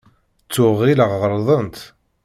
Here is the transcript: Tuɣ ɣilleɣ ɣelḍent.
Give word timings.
Tuɣ 0.53 0.73
ɣilleɣ 0.81 1.11
ɣelḍent. 1.21 1.77